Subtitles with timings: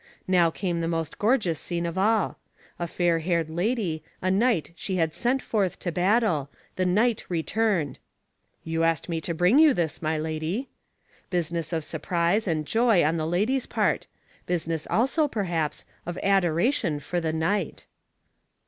[0.27, 2.39] Now came the most gorgeous scene of all.
[2.79, 7.99] A fair haired lady; a knight she had sent forth to battle; the knight returned.
[8.63, 10.69] "You asked me to bring you this, my lady."
[11.29, 14.07] Business of surprise and joy on the lady's part
[14.47, 17.85] business also, perhaps, of adoration for the knight.